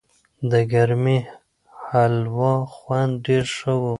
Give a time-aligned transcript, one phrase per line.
[0.51, 1.17] د ګرمې
[1.89, 3.83] هلوا خوند ډېر ښه و.